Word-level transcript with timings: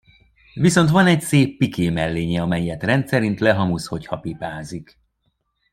Viszont 0.53 0.89
van 0.89 1.07
egy 1.07 1.21
szép 1.21 1.57
piké 1.57 1.89
mellénye, 1.89 2.41
amelyet 2.41 2.83
rendszerint 2.83 3.39
lehamuz, 3.39 3.85
hogyha 3.87 4.19
pipázik. 4.19 4.99